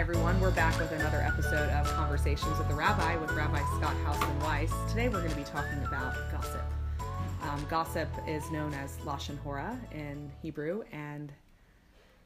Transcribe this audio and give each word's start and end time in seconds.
Everyone. 0.00 0.40
We're 0.40 0.50
back 0.50 0.80
with 0.80 0.92
another 0.92 1.18
episode 1.18 1.68
of 1.68 1.86
Conversations 1.92 2.56
with 2.56 2.66
the 2.68 2.74
Rabbi 2.74 3.16
with 3.16 3.32
Rabbi 3.32 3.58
Scott 3.76 3.94
Hausman-Weiss. 4.06 4.72
Today, 4.88 5.10
we're 5.10 5.18
going 5.18 5.30
to 5.30 5.36
be 5.36 5.44
talking 5.44 5.78
about 5.86 6.14
gossip. 6.32 6.64
Um, 7.42 7.66
gossip 7.68 8.08
is 8.26 8.50
known 8.50 8.72
as 8.72 8.96
Lashon 9.04 9.38
Hora 9.40 9.78
in 9.92 10.32
Hebrew, 10.40 10.84
and 10.90 11.30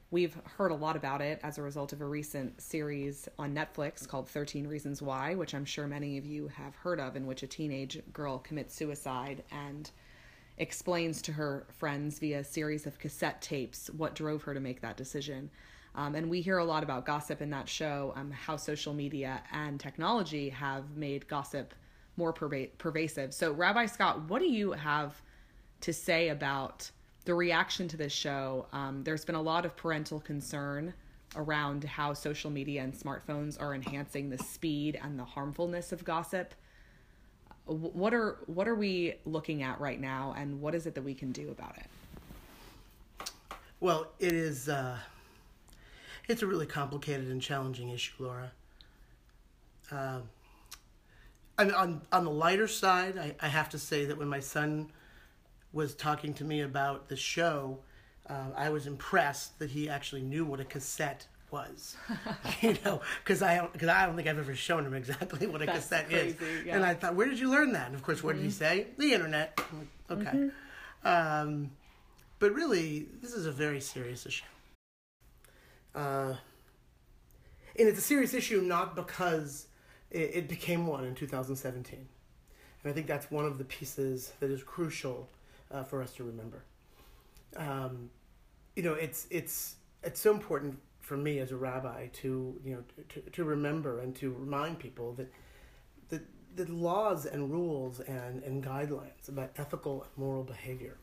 we've 0.09 0.37
heard 0.57 0.71
a 0.71 0.75
lot 0.75 0.95
about 0.95 1.19
it 1.19 1.41
as 1.43 1.57
a 1.57 1.61
result 1.61 1.91
of 1.91 1.99
a 1.99 2.05
recent 2.05 2.61
series 2.61 3.27
on 3.37 3.53
Netflix 3.53 4.07
called 4.07 4.29
13 4.29 4.65
Reasons 4.67 5.01
Why, 5.01 5.35
which 5.35 5.53
I'm 5.53 5.65
sure 5.65 5.85
many 5.85 6.17
of 6.17 6.25
you 6.25 6.47
have 6.47 6.77
heard 6.77 7.01
of, 7.01 7.17
in 7.17 7.27
which 7.27 7.43
a 7.43 7.47
teenage 7.47 8.01
girl 8.13 8.39
commits 8.39 8.73
suicide 8.73 9.43
and 9.51 9.91
explains 10.57 11.21
to 11.23 11.33
her 11.33 11.67
friends 11.77 12.19
via 12.19 12.39
a 12.39 12.43
series 12.45 12.85
of 12.85 12.99
cassette 12.99 13.41
tapes 13.41 13.89
what 13.89 14.15
drove 14.15 14.43
her 14.43 14.53
to 14.53 14.61
make 14.61 14.79
that 14.79 14.95
decision. 14.95 15.49
Um, 15.95 16.13
and 16.15 16.29
we 16.29 16.41
hear 16.41 16.57
a 16.57 16.65
lot 16.65 16.83
about 16.83 17.05
gossip 17.05 17.41
in 17.41 17.49
that 17.51 17.69
show, 17.69 18.13
um, 18.15 18.29
how 18.29 18.57
social 18.57 18.93
media 18.93 19.41
and 19.51 19.79
technology 19.79 20.49
have 20.49 20.97
made 20.97 21.27
gossip 21.27 21.73
more 22.17 22.33
perva- 22.33 22.69
pervasive. 22.77 23.33
So, 23.33 23.53
Rabbi 23.53 23.85
Scott, 23.85 24.29
what 24.29 24.39
do 24.39 24.47
you 24.47 24.73
have 24.73 25.21
to 25.81 25.93
say 25.93 26.29
about 26.29 26.89
the 27.23 27.33
reaction 27.33 27.87
to 27.87 27.97
this 27.97 28.11
show? 28.11 28.67
Um, 28.73 29.03
there's 29.03 29.23
been 29.23 29.35
a 29.35 29.41
lot 29.41 29.65
of 29.65 29.75
parental 29.77 30.19
concern 30.19 30.93
around 31.35 31.83
how 31.85 32.13
social 32.13 32.51
media 32.51 32.81
and 32.81 32.93
smartphones 32.93 33.59
are 33.59 33.73
enhancing 33.73 34.29
the 34.29 34.37
speed 34.37 34.99
and 35.01 35.17
the 35.17 35.25
harmfulness 35.25 35.91
of 35.91 36.03
gossip. 36.03 36.53
What 37.65 38.13
are 38.13 38.37
what 38.45 38.67
are 38.67 38.75
we 38.75 39.15
looking 39.25 39.63
at 39.63 39.79
right 39.79 39.99
now, 39.99 40.35
and 40.37 40.61
what 40.61 40.75
is 40.75 40.85
it 40.85 40.93
that 40.93 41.01
we 41.01 41.15
can 41.15 41.31
do 41.31 41.49
about 41.49 41.75
it? 41.77 43.31
Well, 43.79 44.07
it 44.19 44.33
is. 44.33 44.69
Uh 44.69 44.99
it's 46.27 46.41
a 46.41 46.47
really 46.47 46.65
complicated 46.65 47.27
and 47.27 47.41
challenging 47.41 47.89
issue, 47.89 48.13
Laura. 48.19 48.51
Uh, 49.91 50.19
I 51.57 51.63
mean, 51.65 51.73
on 51.73 52.01
on 52.11 52.23
the 52.25 52.31
lighter 52.31 52.67
side, 52.67 53.17
I, 53.17 53.35
I 53.41 53.47
have 53.47 53.69
to 53.69 53.79
say 53.79 54.05
that 54.05 54.17
when 54.17 54.27
my 54.27 54.39
son 54.39 54.91
was 55.71 55.93
talking 55.95 56.33
to 56.35 56.43
me 56.43 56.61
about 56.61 57.07
the 57.09 57.15
show, 57.15 57.79
uh, 58.29 58.47
I 58.55 58.69
was 58.69 58.87
impressed 58.87 59.59
that 59.59 59.69
he 59.69 59.87
actually 59.89 60.21
knew 60.21 60.43
what 60.45 60.59
a 60.59 60.65
cassette 60.65 61.27
was. 61.51 61.95
you 62.61 62.75
know, 62.83 63.01
because 63.23 63.41
I 63.41 63.57
don't 63.57 63.71
because 63.71 63.87
I 63.89 64.05
don't 64.05 64.15
think 64.15 64.27
I've 64.27 64.39
ever 64.39 64.55
shown 64.55 64.85
him 64.85 64.93
exactly 64.93 65.47
what 65.47 65.61
a 65.61 65.65
That's 65.65 65.79
cassette 65.79 66.09
crazy, 66.09 66.37
is. 66.41 66.65
yeah. 66.65 66.75
And 66.75 66.83
I 66.85 66.93
thought, 66.93 67.15
where 67.15 67.27
did 67.27 67.39
you 67.39 67.49
learn 67.49 67.71
that? 67.73 67.87
And 67.87 67.95
of 67.95 68.03
course, 68.03 68.23
what 68.23 68.35
Mm-hmm. 68.35 68.43
did 68.43 68.49
he 68.49 68.51
say? 68.53 68.87
The 68.97 69.13
internet. 69.13 69.59
Like, 70.09 70.19
Okay. 70.27 70.49
Um, 71.03 71.71
but 72.39 72.53
really, 72.53 73.07
this 73.21 73.33
is 73.33 73.45
a 73.45 73.51
very 73.51 73.79
serious 73.79 74.25
issue. 74.25 74.43
Uh, 75.95 76.35
and 77.77 77.87
it's 77.87 77.97
a 77.97 78.01
serious 78.01 78.33
issue 78.33 78.61
not 78.61 78.95
because 78.95 79.67
it, 80.11 80.31
it 80.33 80.49
became 80.49 80.85
one 80.85 81.05
in 81.05 81.15
2017. 81.15 82.07
And 82.83 82.91
I 82.91 82.93
think 82.93 83.07
that's 83.07 83.31
one 83.31 83.45
of 83.45 83.57
the 83.57 83.63
pieces 83.63 84.33
that 84.39 84.51
is 84.51 84.61
crucial 84.63 85.29
uh, 85.71 85.83
for 85.83 86.03
us 86.03 86.13
to 86.13 86.23
remember. 86.23 86.63
Um, 87.57 88.09
you 88.75 88.83
know, 88.83 88.93
it's 88.93 89.27
it's 89.29 89.75
it's 90.03 90.19
so 90.19 90.31
important 90.31 90.77
for 90.99 91.17
me 91.17 91.39
as 91.39 91.51
a 91.51 91.55
rabbi 91.55 92.07
to 92.07 92.59
you 92.63 92.75
know 92.75 92.83
to, 93.09 93.21
to 93.21 93.43
remember 93.43 93.99
and 93.99 94.15
to 94.15 94.33
remind 94.33 94.79
people 94.79 95.13
that 95.13 95.31
that 96.09 96.21
the 96.55 96.71
laws 96.71 97.25
and 97.25 97.51
rules 97.51 97.99
and, 98.01 98.43
and 98.43 98.63
guidelines 98.63 99.29
about 99.29 99.51
ethical 99.57 100.03
and 100.03 100.11
moral 100.17 100.43
behavior 100.43 100.97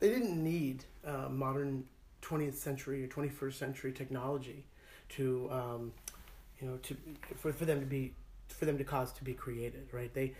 they 0.00 0.08
didn't 0.08 0.42
need 0.42 0.84
uh, 1.04 1.28
modern 1.28 1.84
20th 2.22 2.54
century 2.54 3.04
or 3.04 3.08
21st 3.08 3.54
century 3.54 3.92
technology 3.92 4.64
to 5.10 5.48
um, 5.50 5.92
you 6.60 6.68
know 6.68 6.76
to 6.78 6.96
for, 7.36 7.52
for 7.52 7.64
them 7.64 7.80
to 7.80 7.86
be 7.86 8.12
for 8.48 8.64
them 8.64 8.78
to 8.78 8.84
cause 8.84 9.12
to 9.12 9.24
be 9.24 9.34
created 9.34 9.88
right? 9.92 10.12
They 10.12 10.34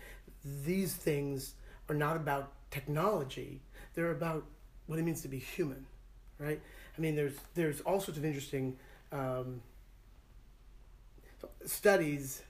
these 0.65 0.93
things 0.93 1.53
are 1.89 1.95
not 1.95 2.15
about 2.15 2.51
technology. 2.71 3.61
They're 3.95 4.11
about 4.11 4.45
what 4.87 4.99
it 4.99 5.03
means 5.03 5.21
to 5.21 5.27
be 5.27 5.39
human 5.39 5.85
right? 6.39 6.61
I 6.97 7.01
mean 7.01 7.15
there's 7.15 7.35
there's 7.55 7.81
all 7.81 7.99
sorts 7.99 8.17
of 8.17 8.25
interesting 8.25 8.77
um, 9.11 9.61
studies 11.65 12.43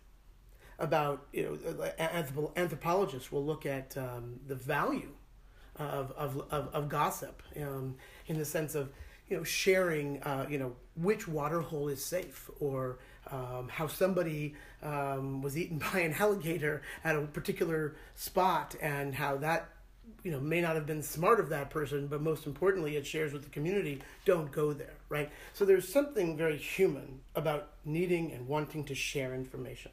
about 0.79 1.25
you 1.34 1.44
know 1.44 1.73
anthropo- 2.00 2.56
anthropologists 2.56 3.31
will 3.31 3.44
look 3.44 3.66
at 3.66 3.97
um, 3.97 4.40
the 4.47 4.56
value 4.56 5.12
of 5.75 6.12
of 6.12 6.44
of, 6.52 6.69
of 6.73 6.90
gossip 6.90 7.41
um, 7.62 7.96
in 8.28 8.38
the 8.38 8.46
sense 8.46 8.75
of 8.75 8.90
you 9.30 9.38
know 9.38 9.44
sharing 9.44 10.22
uh, 10.24 10.46
you 10.50 10.58
know 10.58 10.76
which 10.96 11.28
water 11.28 11.62
hole 11.62 11.88
is 11.88 12.04
safe 12.04 12.50
or 12.60 12.98
um, 13.32 13.68
how 13.70 13.88
somebody 13.88 14.56
um, 14.84 15.42
was 15.42 15.58
eaten 15.58 15.78
by 15.94 16.00
an 16.00 16.14
alligator 16.20 16.82
at 17.04 17.16
a 17.16 17.22
particular 17.22 17.96
spot 18.16 18.76
and 18.82 19.14
how 19.16 19.38
that 19.38 19.70
you 20.24 20.32
know 20.32 20.40
may 20.40 20.62
not 20.62 20.76
have 20.76 20.86
been 20.86 21.04
smart 21.04 21.40
of 21.40 21.50
that 21.50 21.70
person 21.70 22.08
but 22.08 22.22
most 22.22 22.46
importantly 22.46 22.96
it 22.96 23.06
shares 23.06 23.34
with 23.34 23.44
the 23.44 23.50
community 23.50 24.02
don't 24.26 24.52
go 24.52 24.74
there 24.74 24.98
right? 25.10 25.30
So 25.54 25.66
there's 25.66 25.88
something 25.88 26.38
very 26.38 26.58
human 26.58 27.22
about 27.36 27.70
needing 27.86 28.32
and 28.32 28.48
wanting 28.48 28.84
to 28.86 28.96
share 28.96 29.34
information. 29.34 29.92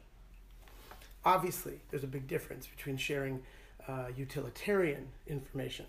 Obviously 1.23 1.79
there's 1.89 2.03
a 2.03 2.07
big 2.07 2.27
difference 2.27 2.67
between 2.67 2.97
sharing 2.97 3.41
uh, 3.87 4.07
utilitarian 4.15 5.07
information 5.27 5.85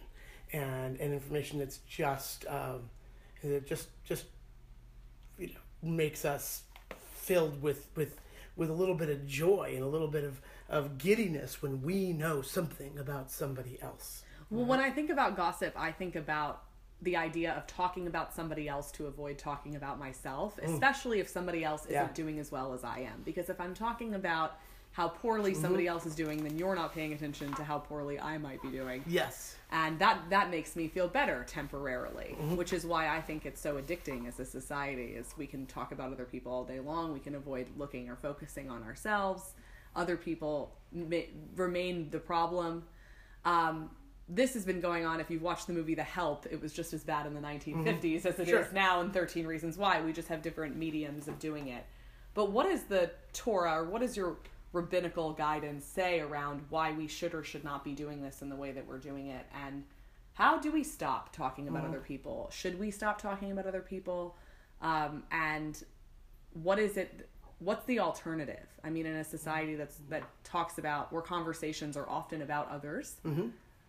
and, 0.53 0.99
and 1.01 1.13
information 1.13 1.59
that's 1.59 1.79
just 1.89 2.47
um, 2.49 2.89
that 3.51 3.67
just 3.67 3.89
just 4.05 4.25
you 5.39 5.49
know 5.49 5.55
makes 5.83 6.25
us 6.25 6.63
filled 7.15 7.63
with 7.63 7.89
with 7.97 8.19
with 8.57 8.71
a 8.71 8.73
little 8.73 8.95
bit 8.95 9.11
of 9.11 9.27
joy 9.27 9.73
and 9.75 9.83
a 9.83 9.87
little 9.87 10.09
bit 10.09 10.25
of, 10.25 10.41
of 10.69 10.99
giddiness 10.99 11.61
when 11.61 11.83
we 11.83 12.13
know 12.13 12.41
something 12.41 12.99
about 12.99 13.31
somebody 13.31 13.79
else. 13.83 14.23
Well, 14.51 14.65
when 14.65 14.81
I 14.81 14.91
think 14.91 15.11
about 15.11 15.37
gossip, 15.37 15.75
I 15.77 15.93
think 15.93 16.17
about 16.17 16.63
the 17.03 17.17
idea 17.17 17.53
of 17.53 17.67
talking 17.67 18.07
about 18.07 18.35
somebody 18.35 18.69
else 18.69 18.91
to 18.93 19.07
avoid 19.07 19.37
talking 19.39 19.77
about 19.77 19.99
myself, 19.99 20.57
mm. 20.57 20.73
especially 20.73 21.21
if 21.21 21.29
somebody 21.29 21.63
else 21.63 21.83
isn't 21.83 21.93
Yeah. 21.93 22.09
doing 22.15 22.39
as 22.39 22.51
well 22.51 22.73
as 22.73 22.83
I 22.83 23.01
am. 23.01 23.23
Because 23.25 23.51
if 23.51 23.61
I'm 23.61 23.75
talking 23.75 24.15
about 24.15 24.59
how 24.97 25.09
poorly 25.09 25.53
mm-hmm. 25.53 25.61
somebody 25.61 25.87
else 25.87 26.07
is 26.07 26.15
doing, 26.15 26.43
then 26.43 26.57
you're 26.57 26.75
not 26.75 26.95
paying 26.95 27.13
attention 27.13 27.53
to 27.53 27.63
how 27.63 27.79
poorly 27.79 28.19
I 28.19 28.39
might 28.39 28.63
be 28.63 28.71
doing. 28.71 29.05
Yes. 29.07 29.55
And 29.71 29.99
that 29.99 30.31
that 30.31 30.51
makes 30.51 30.75
me 30.75 30.89
feel 30.89 31.07
better 31.07 31.45
temporarily, 31.47 32.35
mm-hmm. 32.35 32.57
which 32.57 32.73
is 32.73 32.87
why 32.87 33.15
I 33.15 33.21
think 33.21 33.45
it's 33.45 33.61
so 33.61 33.75
addicting 33.77 34.27
as 34.27 34.41
a 34.41 34.47
society 34.47 35.09
is 35.09 35.35
we 35.37 35.47
can 35.47 35.67
talk 35.67 35.93
about 35.93 36.13
other 36.13 36.25
people 36.25 36.51
all 36.51 36.65
day 36.65 36.81
long, 36.81 37.13
we 37.13 37.21
can 37.21 37.35
avoid 37.35 37.67
looking 37.77 38.09
or 38.09 38.17
focusing 38.17 38.71
on 38.71 38.83
ourselves. 38.85 39.53
Other 39.95 40.17
people 40.17 40.73
ma- 40.91 41.29
remain 41.57 42.09
the 42.09 42.19
problem. 42.19 42.85
Um, 43.45 43.91
this 44.31 44.55
has 44.55 44.65
been 44.65 44.81
going 44.81 45.05
on. 45.05 45.21
If 45.21 45.31
you've 45.31 45.43
watched 45.43 45.67
the 45.67 45.75
movie 45.75 45.95
The 45.95 46.05
Help, 46.05 46.47
it 46.51 46.59
was 46.59 46.73
just 46.73 46.95
as 46.95 47.05
bad 47.05 47.27
in 47.27 47.35
the 47.35 47.41
mm-hmm. 47.41 47.85
1950s 47.85 48.25
as 48.25 48.39
it 48.39 48.45
is 48.45 48.49
Sure. 48.49 48.69
now 48.73 49.03
in 49.03 49.11
13 49.11 49.47
Reasons 49.47 49.77
Why. 49.77 50.01
We 50.01 50.15
just 50.15 50.29
have 50.29 50.41
different 50.41 50.75
mediums 50.75 51.29
of 51.29 51.39
doing 51.39 51.69
it. 51.69 51.85
But 52.33 52.51
what 52.51 52.67
is 52.67 52.85
the 52.85 53.11
Torah, 53.33 53.81
or 53.81 53.85
what 53.85 54.01
does 54.03 54.17
your 54.17 54.37
rabbinical 54.77 55.33
guidance 55.33 55.85
say 55.85 56.21
around 56.21 56.61
why 56.69 56.93
we 56.93 57.09
should 57.09 57.35
or 57.35 57.43
should 57.43 57.65
not 57.65 57.83
be 57.83 57.93
doing 57.93 58.23
this 58.23 58.43
in 58.43 58.49
the 58.49 58.57
way 58.57 58.73
that 58.73 58.87
we're 58.87 58.99
doing 58.99 59.29
it? 59.29 59.47
And 59.65 59.85
how 60.35 60.59
do 60.59 60.71
we 60.71 60.85
stop 60.85 61.35
talking 61.35 61.67
about 61.67 61.87
other 61.87 61.99
people? 62.01 62.51
Should 62.53 62.79
we 62.79 62.91
stop 62.91 63.21
talking 63.21 63.51
about 63.53 63.67
other 63.67 63.81
people? 63.81 64.37
Um, 64.83 65.23
and 65.33 65.83
what 66.53 66.79
is 66.79 66.99
it? 66.99 67.29
What's 67.59 67.87
the 67.87 68.01
alternative? 68.01 68.67
I 68.85 68.91
mean, 68.91 69.07
in 69.07 69.17
a 69.17 69.25
society 69.25 69.77
that's 69.77 69.97
that 70.11 70.25
talks 70.45 70.77
about 70.77 71.11
where 71.11 71.23
conversations 71.23 71.97
are 71.97 72.07
often 72.09 72.43
about 72.43 72.71
others, 72.71 73.17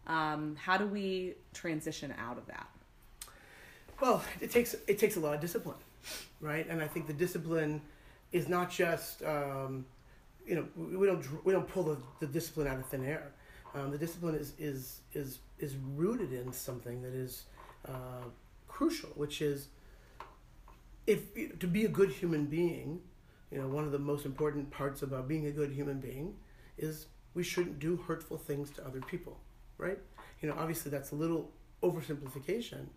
um, 0.08 0.56
how 0.56 0.78
do 0.78 0.88
we 0.88 1.36
transition 1.54 2.14
out 2.18 2.38
of 2.38 2.46
that? 2.48 2.68
Well, 4.00 4.24
it 4.40 4.52
takes 4.52 4.74
it 4.88 4.98
takes 5.00 5.18
a 5.18 5.20
lot 5.20 5.34
of 5.36 5.42
discipline, 5.42 5.76
right? 6.40 6.66
And 6.70 6.82
I 6.82 6.88
think 6.88 7.08
the 7.08 7.14
discipline 7.14 7.82
is 8.32 8.48
not 8.48 8.72
just 8.72 9.22
um, 9.24 9.86
you 10.48 10.56
know 10.56 10.66
we 10.76 11.06
don't 11.06 11.46
we 11.46 11.54
don't 11.54 11.68
pull 11.68 11.84
the, 11.84 11.98
the 12.20 12.28
discipline 12.28 12.68
out 12.68 12.78
of 12.78 12.86
thin 12.86 13.06
air. 13.06 13.34
Um, 13.76 13.92
the 13.92 13.98
discipline 13.98 14.36
is 14.36 14.54
is 14.58 15.02
is 15.14 15.40
is 15.60 15.76
rooted 15.96 16.32
in 16.34 16.54
something 16.54 17.02
that 17.02 17.14
is 17.14 17.44
uh, 17.88 18.26
crucial, 18.68 19.10
which 19.16 19.42
is 19.42 19.68
if 21.06 21.34
to 21.60 21.68
be 21.68 21.86
a 21.86 21.90
good 21.90 22.12
human 22.12 22.46
being, 22.46 23.02
you 23.52 23.60
know, 23.60 23.68
one 23.68 23.84
of 23.84 23.92
the 23.92 24.00
most 24.00 24.26
important 24.26 24.72
parts 24.72 25.02
about 25.02 25.28
being 25.28 25.48
a 25.48 25.52
good 25.52 25.72
human 25.72 26.00
being 26.00 26.36
is 26.78 27.08
we 27.34 27.44
shouldn't 27.44 27.80
do 27.80 27.98
hurtful 27.98 28.38
things 28.38 28.72
to 28.72 28.86
other 28.86 29.02
people, 29.02 29.38
right? 29.78 30.00
You 30.42 30.50
know, 30.50 30.56
obviously 30.58 30.92
that's 30.92 31.12
a 31.12 31.16
little 31.16 31.52
oversimplification, 31.84 32.88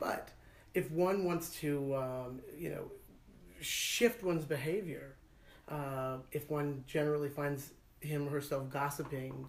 but 0.00 0.30
if 0.74 0.90
one 0.90 1.24
wants 1.24 1.54
to, 1.60 1.94
um, 1.94 2.40
you 2.58 2.70
know, 2.70 2.90
shift 3.60 4.22
one's 4.22 4.44
behavior, 4.44 5.14
uh, 5.72 6.18
if 6.32 6.50
one 6.50 6.84
generally 6.86 7.30
finds 7.30 7.70
him 8.00 8.28
or 8.28 8.30
herself 8.30 8.68
gossiping, 8.68 9.46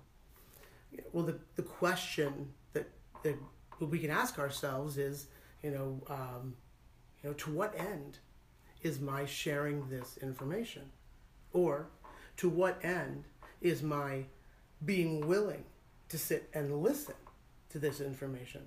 well, 1.11 1.25
the, 1.25 1.37
the 1.55 1.63
question 1.63 2.49
that, 2.71 2.87
that 3.23 3.35
we 3.79 3.99
can 3.99 4.09
ask 4.09 4.39
ourselves 4.39 4.97
is, 4.97 5.27
you 5.61 5.71
know, 5.71 6.01
um, 6.09 6.55
you 7.21 7.29
know, 7.29 7.33
to 7.33 7.51
what 7.51 7.77
end 7.77 8.19
is 8.81 9.01
my 9.01 9.25
sharing 9.25 9.89
this 9.89 10.17
information? 10.21 10.83
Or 11.51 11.87
to 12.37 12.49
what 12.49 12.83
end 12.83 13.25
is 13.61 13.83
my 13.83 14.23
being 14.85 15.27
willing 15.27 15.63
to 16.09 16.17
sit 16.17 16.49
and 16.53 16.81
listen 16.81 17.15
to 17.69 17.79
this 17.79 17.99
information? 17.99 18.61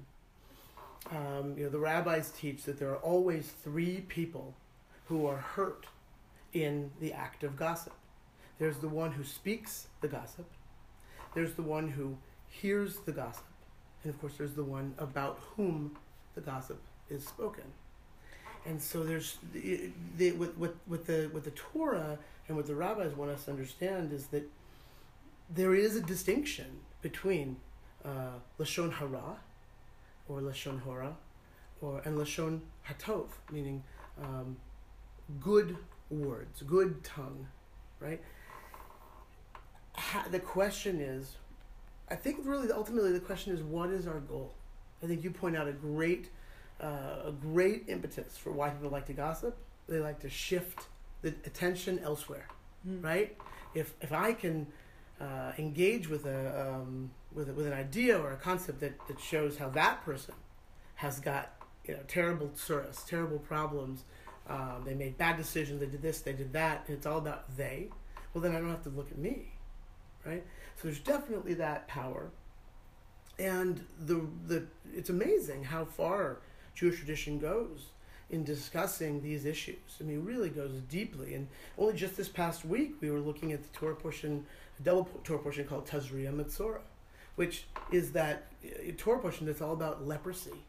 Um, 1.10 1.54
you 1.56 1.64
know, 1.64 1.70
the 1.70 1.78
rabbis 1.78 2.32
teach 2.32 2.64
that 2.64 2.78
there 2.78 2.90
are 2.90 2.96
always 2.96 3.52
three 3.62 4.00
people 4.08 4.54
who 5.06 5.26
are 5.26 5.36
hurt 5.36 5.86
in 6.52 6.90
the 7.00 7.12
act 7.12 7.44
of 7.44 7.56
gossip. 7.56 7.92
There's 8.58 8.78
the 8.78 8.88
one 8.88 9.12
who 9.12 9.24
speaks 9.24 9.88
the 10.00 10.08
gossip, 10.08 10.46
there's 11.34 11.54
the 11.54 11.62
one 11.62 11.88
who 11.88 12.16
hears 12.48 12.96
the 12.98 13.12
gossip, 13.12 13.44
and 14.02 14.12
of 14.12 14.20
course, 14.20 14.34
there's 14.38 14.54
the 14.54 14.64
one 14.64 14.94
about 14.98 15.38
whom 15.56 15.96
the 16.34 16.40
gossip 16.40 16.80
is 17.10 17.26
spoken. 17.26 17.64
And 18.64 18.82
so 18.82 19.04
there's 19.04 19.38
the, 19.52 19.90
the, 20.16 20.32
with, 20.32 20.56
with, 20.56 20.74
with 20.88 21.06
the 21.06 21.30
with 21.32 21.44
the 21.44 21.52
Torah 21.52 22.18
and 22.48 22.56
what 22.56 22.66
the 22.66 22.74
rabbis 22.74 23.14
want 23.14 23.30
us 23.30 23.44
to 23.44 23.50
understand 23.52 24.12
is 24.12 24.26
that 24.28 24.48
there 25.48 25.74
is 25.74 25.94
a 25.96 26.00
distinction 26.00 26.66
between 27.02 27.56
uh, 28.04 28.38
lashon 28.58 28.92
hara, 28.92 29.36
or 30.28 30.40
lashon 30.40 30.80
hora, 30.80 31.16
or 31.80 32.00
and 32.04 32.18
lashon 32.18 32.60
hatov, 32.88 33.28
meaning 33.52 33.82
um, 34.20 34.56
good 35.40 35.76
words, 36.10 36.62
good 36.62 37.02
tongue, 37.04 37.46
right? 38.00 38.20
The 40.30 40.40
question 40.40 41.00
is, 41.00 41.36
I 42.10 42.14
think 42.16 42.40
really 42.44 42.70
ultimately 42.70 43.12
the 43.12 43.20
question 43.20 43.54
is, 43.54 43.62
what 43.62 43.90
is 43.90 44.06
our 44.06 44.20
goal? 44.20 44.52
I 45.02 45.06
think 45.06 45.24
you 45.24 45.30
point 45.30 45.56
out 45.56 45.68
a 45.68 45.72
great, 45.72 46.30
uh, 46.80 47.26
a 47.26 47.32
great 47.32 47.84
impetus 47.88 48.36
for 48.36 48.52
why 48.52 48.70
people 48.70 48.90
like 48.90 49.06
to 49.06 49.12
gossip. 49.12 49.56
They 49.88 49.98
like 49.98 50.20
to 50.20 50.30
shift 50.30 50.80
the 51.22 51.28
attention 51.44 51.98
elsewhere, 52.00 52.48
Mm. 52.86 53.02
right? 53.02 53.36
If 53.74 53.94
if 54.00 54.12
I 54.12 54.32
can 54.32 54.66
uh, 55.20 55.52
engage 55.58 56.08
with 56.08 56.26
a 56.26 56.70
um, 56.70 57.10
with 57.32 57.48
a, 57.48 57.52
with 57.52 57.66
an 57.66 57.72
idea 57.72 58.18
or 58.18 58.32
a 58.32 58.36
concept 58.36 58.80
that, 58.80 58.94
that 59.08 59.18
shows 59.18 59.56
how 59.58 59.68
that 59.70 60.04
person 60.04 60.34
has 60.96 61.18
got 61.20 61.52
you 61.84 61.94
know 61.94 62.00
terrible 62.06 62.48
tsuras, 62.56 63.04
terrible 63.06 63.38
problems. 63.38 64.04
Um, 64.48 64.82
they 64.84 64.94
made 64.94 65.18
bad 65.18 65.36
decisions. 65.36 65.80
They 65.80 65.86
did 65.86 66.02
this. 66.02 66.20
They 66.20 66.32
did 66.32 66.52
that. 66.52 66.84
And 66.86 66.96
it's 66.96 67.06
all 67.06 67.18
about 67.18 67.56
they. 67.56 67.88
Well, 68.32 68.42
then 68.42 68.54
I 68.54 68.60
don't 68.60 68.70
have 68.70 68.82
to 68.84 68.90
look 68.90 69.10
at 69.10 69.18
me, 69.18 69.52
right? 70.24 70.44
So 70.76 70.88
there's 70.88 71.00
definitely 71.00 71.54
that 71.54 71.88
power, 71.88 72.30
and 73.38 73.82
the 73.98 74.26
the 74.46 74.64
it's 74.94 75.08
amazing 75.08 75.64
how 75.64 75.86
far 75.86 76.38
Jewish 76.74 76.98
tradition 76.98 77.38
goes 77.38 77.86
in 78.28 78.44
discussing 78.44 79.22
these 79.22 79.44
issues. 79.46 79.96
I 80.00 80.04
mean, 80.04 80.18
it 80.18 80.24
really 80.24 80.50
goes 80.50 80.72
deeply. 80.90 81.34
And 81.34 81.48
only 81.78 81.94
just 81.94 82.16
this 82.16 82.28
past 82.28 82.64
week, 82.64 82.96
we 83.00 83.10
were 83.10 83.20
looking 83.20 83.52
at 83.52 83.62
the 83.62 83.68
Torah 83.70 83.94
portion, 83.94 84.44
a 84.78 84.82
double 84.82 85.04
Torah 85.24 85.38
portion 85.38 85.64
called 85.64 85.86
Tazria 85.86 86.34
Metzora, 86.34 86.80
which 87.36 87.66
is 87.92 88.12
that 88.12 88.48
uh, 88.64 88.92
Torah 88.98 89.20
portion 89.20 89.46
that's 89.46 89.62
all 89.62 89.72
about 89.72 90.06
leprosy 90.06 90.64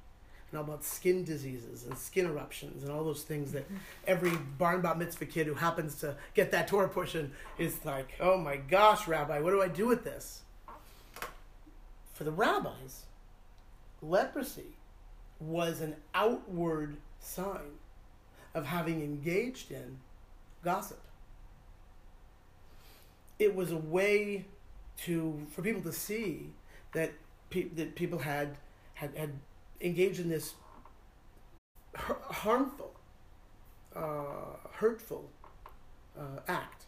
and 0.52 0.58
all 0.58 0.64
about 0.64 0.84
skin 0.84 1.24
diseases 1.24 1.86
and 1.86 1.98
skin 1.98 2.26
eruptions 2.26 2.84
and 2.84 2.92
all 2.92 3.04
those 3.04 3.24
things 3.24 3.52
that 3.52 3.66
every 4.06 4.32
bar 4.58 4.78
bat 4.78 4.98
mitzvah 4.98 5.26
kid 5.26 5.48
who 5.48 5.54
happens 5.54 5.96
to 6.00 6.16
get 6.34 6.52
that 6.52 6.68
Torah 6.68 6.88
portion 6.88 7.32
is 7.58 7.84
like, 7.84 8.14
oh 8.20 8.38
my 8.38 8.58
gosh, 8.58 9.08
Rabbi, 9.08 9.40
what 9.40 9.52
do 9.52 9.62
I 9.62 9.68
do 9.68 9.88
with 9.88 10.04
this? 10.04 10.42
For 12.14 12.24
the 12.24 12.32
rabbis, 12.32 13.04
leprosy 14.02 14.78
was 15.40 15.82
an 15.82 15.96
outward 16.16 16.98
sign 17.20 17.78
of 18.54 18.66
having 18.66 19.02
engaged 19.02 19.72
in 19.72 20.00
gossip. 20.64 21.02
It 23.38 23.54
was 23.56 23.72
a 23.72 23.78
way 23.78 24.46
to 25.04 25.46
for 25.52 25.62
people 25.62 25.82
to 25.84 25.92
see 25.92 26.54
that 26.94 27.12
pe- 27.52 27.70
that 27.70 27.94
people 27.96 28.20
had 28.20 28.58
had 28.96 29.16
had 29.16 29.34
engaged 29.82 30.20
in 30.20 30.30
this 30.30 30.56
harmful, 31.96 32.94
uh, 33.96 34.70
hurtful 34.74 35.30
uh, 36.18 36.40
act. 36.48 36.86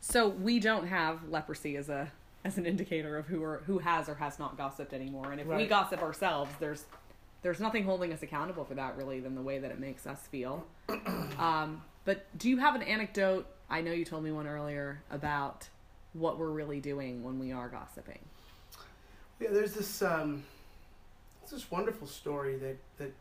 So 0.00 0.28
we 0.28 0.60
don't 0.60 0.86
have 0.86 1.28
leprosy 1.28 1.76
as 1.76 1.88
a 1.88 2.12
as 2.44 2.58
an 2.58 2.66
indicator 2.66 3.18
of 3.18 3.26
who 3.26 3.42
or 3.42 3.62
who 3.66 3.78
has 3.78 4.08
or 4.08 4.14
has 4.14 4.38
not 4.38 4.56
gossiped 4.56 4.92
anymore. 4.92 5.32
And 5.32 5.40
if 5.40 5.48
we 5.48 5.66
gossip 5.66 6.00
ourselves, 6.02 6.52
there's 6.60 6.84
there's 7.42 7.60
nothing 7.60 7.84
holding 7.84 8.12
us 8.12 8.22
accountable 8.22 8.64
for 8.64 8.74
that 8.74 8.96
really 8.96 9.20
than 9.20 9.34
the 9.34 9.42
way 9.42 9.58
that 9.58 9.70
it 9.70 9.78
makes 9.78 10.06
us 10.06 10.20
feel. 10.28 10.66
um, 11.38 11.82
but 12.04 12.26
do 12.38 12.48
you 12.48 12.58
have 12.58 12.74
an 12.74 12.82
anecdote? 12.82 13.46
I 13.68 13.80
know 13.80 13.92
you 13.92 14.04
told 14.04 14.22
me 14.22 14.30
one 14.30 14.46
earlier 14.46 15.02
about 15.10 15.68
what 16.12 16.38
we're 16.38 16.50
really 16.50 16.80
doing 16.80 17.22
when 17.22 17.38
we 17.38 17.52
are 17.52 17.68
gossiping. 17.68 18.20
Yeah, 19.40 19.50
there's 19.50 19.74
this 19.74 20.02
um, 20.02 20.44
there's 21.50 21.62
this 21.62 21.70
wonderful 21.70 22.06
story 22.06 22.56
that 22.56 22.76
that 22.98 23.12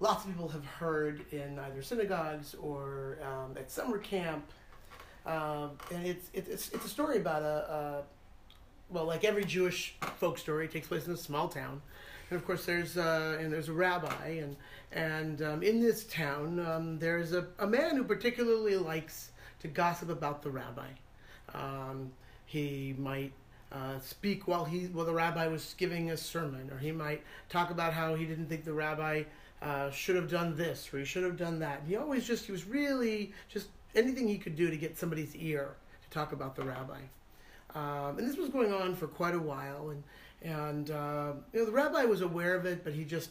lots 0.00 0.24
of 0.24 0.30
people 0.30 0.48
have 0.48 0.66
heard 0.66 1.24
in 1.32 1.58
either 1.58 1.82
synagogues 1.82 2.54
or 2.60 3.18
um, 3.22 3.56
at 3.56 3.70
summer 3.70 3.98
camp, 3.98 4.44
um, 5.24 5.70
and 5.92 6.06
it's 6.06 6.28
it's 6.34 6.70
it's 6.70 6.84
a 6.84 6.88
story 6.88 7.16
about 7.16 7.42
a, 7.42 7.46
a 7.46 8.02
well, 8.90 9.06
like 9.06 9.24
every 9.24 9.44
Jewish 9.44 9.94
folk 10.18 10.36
story, 10.38 10.66
it 10.66 10.72
takes 10.72 10.88
place 10.88 11.06
in 11.06 11.14
a 11.14 11.16
small 11.16 11.48
town, 11.48 11.80
and 12.30 12.38
of 12.38 12.44
course 12.44 12.66
there's 12.66 12.98
uh, 12.98 13.38
and 13.40 13.52
there's 13.52 13.68
a 13.68 13.72
rabbi, 13.72 14.28
and 14.28 14.56
and 14.92 15.40
um, 15.42 15.62
in 15.62 15.80
this 15.80 16.04
town 16.04 16.60
um, 16.60 16.98
there's 16.98 17.32
a, 17.32 17.46
a 17.60 17.66
man 17.66 17.96
who 17.96 18.04
particularly 18.04 18.76
likes 18.76 19.30
to 19.60 19.68
gossip 19.68 20.10
about 20.10 20.42
the 20.42 20.50
rabbi. 20.50 20.88
Um, 21.54 22.12
he 22.44 22.94
might 22.98 23.32
uh, 23.74 23.98
speak 23.98 24.46
while 24.46 24.64
he 24.64 24.84
while 24.86 25.04
the 25.04 25.12
rabbi 25.12 25.46
was 25.48 25.74
giving 25.76 26.10
a 26.10 26.16
sermon, 26.16 26.70
or 26.70 26.78
he 26.78 26.92
might 26.92 27.22
talk 27.48 27.70
about 27.70 27.92
how 27.92 28.14
he 28.14 28.24
didn't 28.24 28.46
think 28.46 28.64
the 28.64 28.72
rabbi 28.72 29.24
uh, 29.60 29.90
should 29.90 30.16
have 30.16 30.30
done 30.30 30.56
this 30.56 30.92
or 30.92 30.98
he 30.98 31.04
should 31.04 31.24
have 31.24 31.36
done 31.36 31.58
that. 31.58 31.80
And 31.80 31.88
He 31.88 31.96
always 31.96 32.26
just 32.26 32.46
he 32.46 32.52
was 32.52 32.64
really 32.64 33.32
just 33.48 33.68
anything 33.94 34.28
he 34.28 34.38
could 34.38 34.56
do 34.56 34.70
to 34.70 34.76
get 34.76 34.96
somebody's 34.96 35.34
ear 35.36 35.74
to 36.02 36.10
talk 36.10 36.32
about 36.32 36.54
the 36.54 36.64
rabbi. 36.64 37.00
Um, 37.74 38.18
and 38.18 38.28
this 38.28 38.36
was 38.36 38.50
going 38.50 38.72
on 38.72 38.94
for 38.94 39.08
quite 39.08 39.34
a 39.34 39.40
while, 39.40 39.90
and 39.90 40.02
and 40.42 40.90
uh, 40.90 41.32
you 41.52 41.60
know 41.60 41.66
the 41.66 41.72
rabbi 41.72 42.04
was 42.04 42.20
aware 42.20 42.54
of 42.54 42.66
it, 42.66 42.84
but 42.84 42.92
he 42.92 43.04
just 43.04 43.30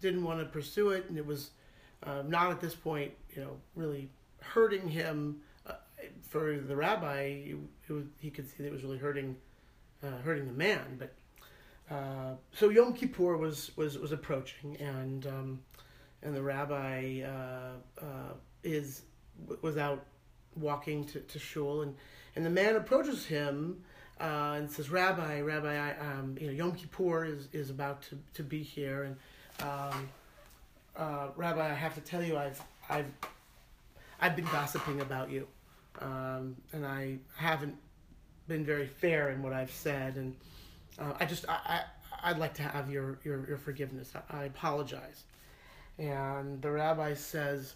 didn't 0.00 0.22
want 0.22 0.40
to 0.40 0.46
pursue 0.46 0.90
it, 0.90 1.06
and 1.08 1.18
it 1.18 1.26
was 1.26 1.50
uh, 2.04 2.22
not 2.26 2.50
at 2.50 2.60
this 2.60 2.74
point, 2.74 3.12
you 3.34 3.42
know, 3.42 3.56
really 3.74 4.08
hurting 4.40 4.88
him. 4.88 5.40
Uh, 5.66 5.74
for 6.28 6.58
the 6.58 6.76
rabbi, 6.76 7.22
it, 7.22 7.56
it 7.88 7.92
was, 7.92 8.04
he 8.18 8.30
could 8.30 8.48
see 8.48 8.56
that 8.58 8.66
it 8.66 8.72
was 8.72 8.82
really 8.82 8.98
hurting, 8.98 9.36
uh, 10.02 10.18
hurting 10.24 10.46
the 10.46 10.52
man. 10.52 10.98
But 10.98 11.14
uh, 11.94 12.34
so 12.52 12.68
Yom 12.68 12.94
Kippur 12.94 13.36
was 13.36 13.70
was 13.76 13.98
was 13.98 14.12
approaching, 14.12 14.76
and 14.76 15.26
um, 15.26 15.60
and 16.22 16.34
the 16.34 16.42
rabbi 16.42 17.22
uh, 17.22 18.04
uh, 18.04 18.32
is 18.62 19.02
was 19.60 19.76
out 19.76 20.04
walking 20.56 21.04
to, 21.06 21.20
to 21.20 21.38
shul, 21.38 21.82
and 21.82 21.94
and 22.36 22.44
the 22.46 22.50
man 22.50 22.76
approaches 22.76 23.26
him 23.26 23.82
uh, 24.20 24.54
and 24.56 24.70
says, 24.70 24.90
"Rabbi, 24.90 25.40
Rabbi, 25.40 25.74
I, 25.74 25.96
um, 25.98 26.36
you 26.40 26.46
know, 26.46 26.52
Yom 26.52 26.72
Kippur 26.72 27.24
is, 27.24 27.48
is 27.52 27.70
about 27.70 28.02
to, 28.02 28.18
to 28.34 28.42
be 28.42 28.62
here, 28.62 29.04
and 29.04 29.16
um, 29.68 30.08
uh, 30.96 31.28
Rabbi, 31.36 31.70
I 31.70 31.74
have 31.74 31.94
to 31.94 32.00
tell 32.00 32.22
you, 32.22 32.36
I've 32.36 32.62
I've 32.88 33.10
I've 34.20 34.36
been 34.36 34.46
gossiping 34.46 35.00
about 35.00 35.30
you, 35.30 35.48
um, 36.00 36.56
and 36.72 36.86
I 36.86 37.18
haven't 37.36 37.76
been 38.52 38.64
very 38.64 38.86
fair 38.86 39.30
in 39.30 39.42
what 39.42 39.54
I've 39.54 39.70
said, 39.70 40.16
and 40.16 40.36
uh, 40.98 41.14
I 41.18 41.24
just 41.24 41.48
I, 41.48 41.58
I 42.22 42.30
I'd 42.30 42.38
like 42.38 42.54
to 42.54 42.62
have 42.62 42.90
your 42.90 43.18
your, 43.24 43.48
your 43.48 43.56
forgiveness. 43.56 44.12
I, 44.14 44.40
I 44.40 44.44
apologize." 44.44 45.24
And 45.98 46.60
the 46.60 46.70
rabbi 46.70 47.14
says, 47.14 47.74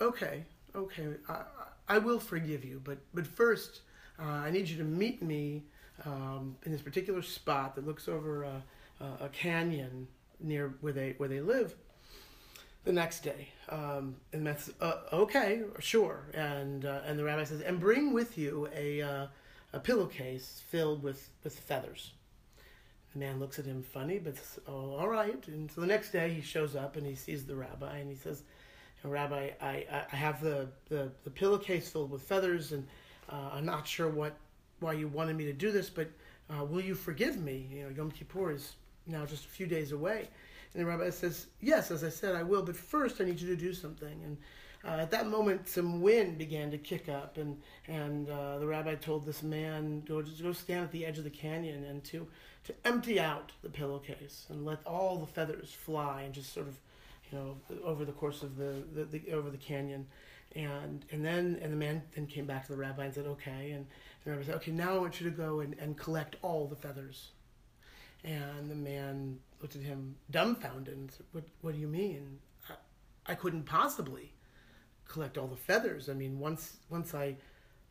"Okay, 0.00 0.44
okay, 0.74 1.06
I, 1.28 1.42
I 1.88 1.98
will 1.98 2.18
forgive 2.18 2.64
you, 2.64 2.80
but 2.84 2.98
but 3.14 3.26
first, 3.26 3.82
uh, 4.18 4.24
I 4.24 4.50
need 4.50 4.68
you 4.68 4.76
to 4.78 4.84
meet 4.84 5.22
me 5.22 5.62
um, 6.04 6.56
in 6.64 6.72
this 6.72 6.82
particular 6.82 7.22
spot 7.22 7.76
that 7.76 7.86
looks 7.86 8.08
over 8.08 8.42
a, 8.42 8.62
a, 9.00 9.26
a 9.26 9.28
canyon 9.28 10.08
near 10.40 10.74
where 10.80 10.92
they 10.92 11.14
where 11.18 11.28
they 11.28 11.40
live." 11.40 11.74
The 12.84 12.92
next 12.92 13.22
day, 13.22 13.48
um, 13.68 14.16
and 14.32 14.46
that's 14.46 14.70
uh, 14.80 15.00
okay, 15.12 15.62
sure. 15.78 16.30
And 16.32 16.84
uh, 16.84 17.00
and 17.06 17.18
the 17.18 17.24
rabbi 17.24 17.44
says, 17.44 17.60
"And 17.60 17.78
bring 17.78 18.12
with 18.12 18.38
you 18.38 18.68
a 18.74 19.02
uh, 19.02 19.26
a 19.72 19.80
pillowcase 19.80 20.62
filled 20.68 21.02
with 21.02 21.30
with 21.44 21.58
feathers." 21.58 22.12
The 23.12 23.20
man 23.20 23.40
looks 23.40 23.58
at 23.58 23.64
him 23.64 23.82
funny, 23.82 24.18
but 24.18 24.34
oh, 24.66 24.94
all 24.96 25.08
right. 25.08 25.46
And 25.48 25.70
so 25.70 25.80
the 25.80 25.86
next 25.86 26.12
day 26.12 26.32
he 26.32 26.42
shows 26.42 26.76
up 26.76 26.96
and 26.96 27.06
he 27.06 27.14
sees 27.14 27.46
the 27.46 27.56
rabbi 27.56 27.96
and 27.96 28.10
he 28.10 28.14
says, 28.14 28.42
Rabbi, 29.04 29.50
I, 29.60 29.86
I 30.12 30.16
have 30.16 30.42
the, 30.42 30.68
the, 30.88 31.10
the 31.24 31.30
pillowcase 31.30 31.88
filled 31.88 32.10
with 32.10 32.22
feathers 32.22 32.72
and 32.72 32.86
uh, 33.30 33.50
I'm 33.52 33.64
not 33.64 33.86
sure 33.86 34.08
what 34.08 34.36
why 34.80 34.92
you 34.92 35.08
wanted 35.08 35.36
me 35.36 35.44
to 35.44 35.52
do 35.52 35.72
this, 35.72 35.90
but 35.90 36.08
uh, 36.50 36.64
will 36.64 36.80
you 36.80 36.94
forgive 36.94 37.40
me? 37.40 37.66
You 37.72 37.84
know, 37.84 37.88
Yom 37.90 38.12
Kippur 38.12 38.52
is 38.52 38.74
now 39.06 39.26
just 39.26 39.44
a 39.44 39.48
few 39.48 39.66
days 39.66 39.90
away. 39.90 40.28
And 40.72 40.82
the 40.82 40.86
rabbi 40.86 41.10
says, 41.10 41.46
yes, 41.60 41.90
as 41.90 42.04
I 42.04 42.10
said, 42.10 42.36
I 42.36 42.44
will, 42.44 42.62
but 42.62 42.76
first 42.76 43.20
I 43.20 43.24
need 43.24 43.40
you 43.40 43.48
to 43.48 43.56
do 43.56 43.72
something. 43.72 44.22
And 44.24 44.36
uh, 44.84 44.90
at 44.90 45.10
that 45.10 45.26
moment, 45.26 45.68
some 45.68 46.00
wind 46.00 46.38
began 46.38 46.70
to 46.70 46.78
kick 46.78 47.08
up, 47.08 47.36
and 47.36 47.60
and 47.88 48.30
uh, 48.30 48.58
the 48.58 48.66
rabbi 48.66 48.94
told 48.94 49.26
this 49.26 49.42
man, 49.42 50.02
"Go 50.06 50.22
just 50.22 50.42
go 50.42 50.52
stand 50.52 50.84
at 50.84 50.92
the 50.92 51.04
edge 51.04 51.18
of 51.18 51.24
the 51.24 51.30
canyon 51.30 51.84
and 51.84 52.04
to 52.04 52.28
to 52.64 52.74
empty 52.84 53.18
out 53.18 53.52
the 53.62 53.68
pillowcase 53.68 54.46
and 54.50 54.64
let 54.64 54.84
all 54.86 55.18
the 55.18 55.26
feathers 55.26 55.72
fly 55.72 56.22
and 56.22 56.34
just 56.34 56.52
sort 56.52 56.68
of, 56.68 56.76
you 57.30 57.38
know, 57.38 57.56
over 57.82 58.04
the 58.04 58.12
course 58.12 58.42
of 58.42 58.56
the, 58.56 58.84
the, 58.94 59.04
the 59.04 59.32
over 59.32 59.50
the 59.50 59.56
canyon." 59.56 60.06
And 60.54 61.04
and 61.10 61.24
then 61.24 61.58
and 61.60 61.72
the 61.72 61.76
man 61.76 62.02
then 62.14 62.26
came 62.26 62.46
back 62.46 62.66
to 62.66 62.72
the 62.72 62.78
rabbi 62.78 63.06
and 63.06 63.14
said, 63.14 63.26
"Okay," 63.26 63.72
and, 63.72 63.86
the 64.24 64.30
rabbi 64.30 64.44
said, 64.44 64.54
"Okay, 64.56 64.70
now 64.70 64.94
I 64.94 64.98
want 64.98 65.20
you 65.20 65.28
to 65.28 65.36
go 65.36 65.60
and, 65.60 65.74
and 65.78 65.98
collect 65.98 66.36
all 66.40 66.66
the 66.68 66.76
feathers." 66.76 67.32
And 68.24 68.70
the 68.70 68.74
man 68.76 69.40
looked 69.60 69.76
at 69.76 69.82
him 69.82 70.16
dumbfounded 70.30 70.96
and 70.96 71.10
said, 71.10 71.26
"What 71.32 71.44
What 71.62 71.74
do 71.74 71.80
you 71.80 71.88
mean? 71.88 72.38
I, 72.68 73.32
I 73.32 73.34
couldn't 73.34 73.64
possibly." 73.64 74.32
Collect 75.08 75.38
all 75.38 75.48
the 75.48 75.56
feathers. 75.56 76.08
I 76.08 76.12
mean, 76.12 76.38
once 76.38 76.76
once 76.88 77.14
I 77.14 77.36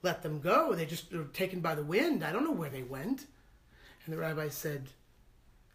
let 0.04 0.22
them 0.22 0.40
go, 0.40 0.74
they 0.74 0.86
just 0.86 1.12
were 1.12 1.26
taken 1.26 1.60
by 1.60 1.76
the 1.76 1.84
wind. 1.84 2.24
I 2.24 2.32
don't 2.32 2.44
know 2.44 2.52
where 2.52 2.70
they 2.70 2.84
went. 2.84 3.26
And 4.06 4.14
the 4.14 4.20
rabbi 4.20 4.48
said, 4.48 4.88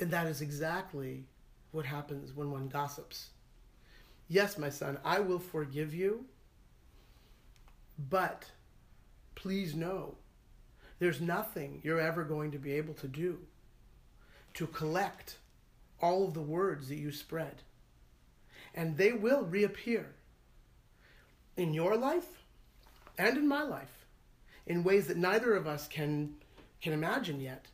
and 0.00 0.10
that 0.10 0.26
is 0.26 0.40
exactly 0.40 1.26
what 1.72 1.84
happens 1.84 2.34
when 2.34 2.50
one 2.50 2.68
gossips. 2.68 3.30
Yes, 4.28 4.56
my 4.56 4.70
son, 4.70 4.98
I 5.04 5.20
will 5.20 5.38
forgive 5.38 5.92
you, 5.92 6.24
but 8.10 8.46
please 9.34 9.74
know 9.74 10.14
there's 10.98 11.20
nothing 11.20 11.80
you're 11.82 12.00
ever 12.00 12.24
going 12.24 12.52
to 12.52 12.58
be 12.58 12.72
able 12.72 12.94
to 12.94 13.08
do 13.08 13.38
to 14.54 14.66
collect 14.66 15.38
all 16.00 16.24
of 16.26 16.34
the 16.34 16.40
words 16.40 16.88
that 16.88 16.96
you 16.96 17.12
spread. 17.12 17.62
And 18.74 18.96
they 18.96 19.12
will 19.12 19.42
reappear 19.42 20.14
in 21.56 21.72
your 21.72 21.96
life 21.96 22.42
and 23.18 23.36
in 23.36 23.46
my 23.46 23.62
life 23.62 24.06
in 24.66 24.84
ways 24.84 25.06
that 25.08 25.16
neither 25.16 25.54
of 25.54 25.66
us 25.66 25.88
can 25.88 26.34
can 26.80 26.92
imagine 26.92 27.40
yet. 27.40 27.66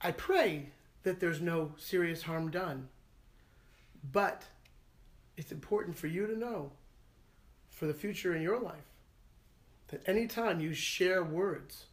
I 0.00 0.12
pray 0.12 0.66
that 1.02 1.20
there's 1.20 1.40
no 1.40 1.72
serious 1.76 2.22
harm 2.22 2.50
done. 2.50 2.88
But 4.12 4.44
it's 5.36 5.52
important 5.52 5.96
for 5.96 6.06
you 6.06 6.26
to 6.26 6.38
know 6.38 6.70
for 7.68 7.86
the 7.86 7.94
future 7.94 8.34
in 8.34 8.42
your 8.42 8.60
life 8.60 8.84
that 9.88 10.08
anytime 10.08 10.60
you 10.60 10.72
share 10.72 11.24
words, 11.24 11.86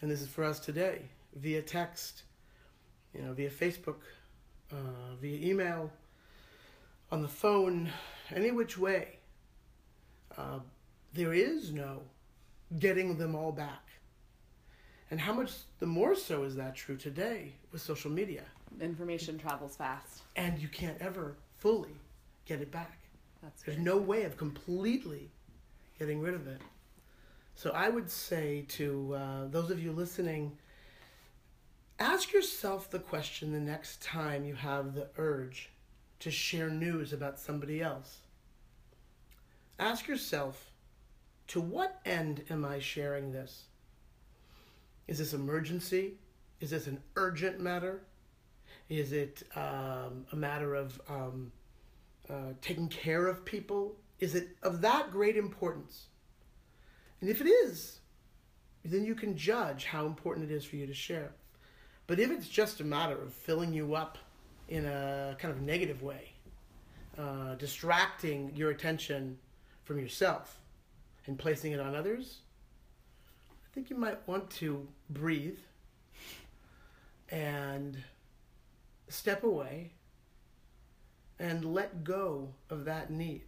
and 0.00 0.10
this 0.10 0.22
is 0.22 0.28
for 0.28 0.44
us 0.44 0.58
today, 0.58 1.02
via 1.34 1.60
text, 1.60 2.22
you 3.14 3.22
know, 3.22 3.34
via 3.34 3.50
Facebook, 3.50 4.00
uh, 4.72 5.14
via 5.20 5.50
email, 5.50 5.90
on 7.10 7.22
the 7.22 7.28
phone, 7.28 7.90
any 8.34 8.50
which 8.50 8.78
way, 8.78 9.17
uh, 10.38 10.60
there 11.14 11.34
is 11.34 11.72
no 11.72 12.00
getting 12.78 13.18
them 13.18 13.34
all 13.34 13.52
back. 13.52 13.82
And 15.10 15.18
how 15.18 15.32
much 15.32 15.52
the 15.78 15.86
more 15.86 16.14
so 16.14 16.44
is 16.44 16.54
that 16.56 16.74
true 16.76 16.96
today 16.96 17.52
with 17.72 17.80
social 17.80 18.10
media? 18.10 18.44
Information 18.80 19.38
travels 19.38 19.74
fast. 19.74 20.22
And 20.36 20.58
you 20.58 20.68
can't 20.68 20.98
ever 21.00 21.36
fully 21.56 21.96
get 22.44 22.60
it 22.60 22.70
back. 22.70 22.98
That's 23.42 23.62
There's 23.62 23.78
no 23.78 23.96
way 23.96 24.24
of 24.24 24.36
completely 24.36 25.30
getting 25.98 26.20
rid 26.20 26.34
of 26.34 26.46
it. 26.46 26.60
So 27.54 27.70
I 27.70 27.88
would 27.88 28.10
say 28.10 28.66
to 28.68 29.14
uh, 29.14 29.46
those 29.48 29.70
of 29.70 29.82
you 29.82 29.92
listening, 29.92 30.56
ask 31.98 32.32
yourself 32.32 32.90
the 32.90 32.98
question 32.98 33.52
the 33.52 33.60
next 33.60 34.02
time 34.02 34.44
you 34.44 34.54
have 34.54 34.94
the 34.94 35.08
urge 35.16 35.70
to 36.20 36.30
share 36.30 36.68
news 36.68 37.12
about 37.12 37.38
somebody 37.38 37.80
else. 37.80 38.18
Ask 39.78 40.08
yourself, 40.08 40.72
to 41.48 41.60
what 41.60 42.00
end 42.04 42.44
am 42.50 42.64
I 42.64 42.78
sharing 42.78 43.32
this? 43.32 43.64
Is 45.06 45.18
this 45.18 45.32
emergency? 45.32 46.14
Is 46.60 46.70
this 46.70 46.86
an 46.86 47.00
urgent 47.16 47.60
matter? 47.60 48.02
Is 48.88 49.12
it 49.12 49.42
um, 49.54 50.26
a 50.32 50.36
matter 50.36 50.74
of 50.74 51.00
um, 51.08 51.52
uh, 52.28 52.52
taking 52.60 52.88
care 52.88 53.26
of 53.26 53.44
people? 53.44 53.94
Is 54.18 54.34
it 54.34 54.48
of 54.62 54.80
that 54.80 55.12
great 55.12 55.36
importance? 55.36 56.06
And 57.20 57.30
if 57.30 57.40
it 57.40 57.46
is, 57.46 58.00
then 58.84 59.04
you 59.04 59.14
can 59.14 59.36
judge 59.36 59.84
how 59.84 60.06
important 60.06 60.50
it 60.50 60.54
is 60.54 60.64
for 60.64 60.76
you 60.76 60.86
to 60.86 60.94
share. 60.94 61.32
But 62.06 62.18
if 62.18 62.30
it's 62.30 62.48
just 62.48 62.80
a 62.80 62.84
matter 62.84 63.20
of 63.20 63.32
filling 63.32 63.72
you 63.72 63.94
up 63.94 64.18
in 64.68 64.86
a 64.86 65.36
kind 65.38 65.52
of 65.52 65.62
negative 65.62 66.02
way, 66.02 66.32
uh, 67.16 67.54
distracting 67.56 68.52
your 68.54 68.70
attention 68.70 69.38
from 69.88 69.98
yourself 69.98 70.60
and 71.26 71.38
placing 71.38 71.72
it 71.72 71.80
on 71.80 71.94
others, 71.94 72.40
I 73.50 73.74
think 73.74 73.88
you 73.88 73.96
might 73.96 74.28
want 74.28 74.50
to 74.50 74.86
breathe 75.08 75.58
and 77.30 77.96
step 79.08 79.44
away 79.44 79.92
and 81.38 81.64
let 81.64 82.04
go 82.04 82.50
of 82.68 82.84
that 82.84 83.10
need. 83.10 83.44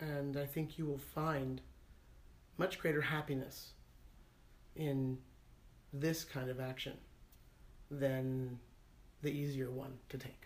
And 0.00 0.38
I 0.38 0.46
think 0.46 0.78
you 0.78 0.86
will 0.86 0.96
find 1.14 1.60
much 2.56 2.78
greater 2.78 3.02
happiness 3.02 3.72
in 4.76 5.18
this 5.92 6.24
kind 6.24 6.48
of 6.48 6.58
action 6.58 6.96
than 7.90 8.58
the 9.20 9.30
easier 9.30 9.70
one 9.70 9.98
to 10.08 10.16
take. 10.16 10.45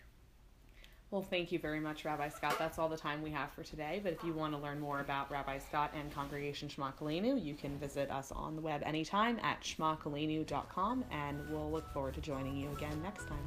Well, 1.11 1.23
thank 1.23 1.50
you 1.50 1.59
very 1.59 1.81
much, 1.81 2.05
Rabbi 2.05 2.29
Scott. 2.29 2.57
That's 2.57 2.79
all 2.79 2.88
the 2.88 2.97
time 2.97 3.21
we 3.21 3.31
have 3.31 3.50
for 3.50 3.64
today. 3.64 4.00
But 4.02 4.12
if 4.12 4.23
you 4.23 4.33
want 4.33 4.55
to 4.55 4.59
learn 4.61 4.79
more 4.79 5.00
about 5.00 5.29
Rabbi 5.29 5.59
Scott 5.59 5.90
and 5.93 6.12
Congregation 6.14 6.69
Shema 6.69 6.93
you 7.00 7.55
can 7.55 7.76
visit 7.79 8.09
us 8.11 8.31
on 8.31 8.55
the 8.55 8.62
web 8.62 8.83
anytime 8.85 9.40
at 9.43 9.61
shmakolenu.com, 9.61 11.05
and 11.11 11.50
we'll 11.50 11.71
look 11.71 11.93
forward 11.93 12.14
to 12.14 12.21
joining 12.21 12.57
you 12.57 12.71
again 12.71 13.02
next 13.02 13.26
time. 13.26 13.45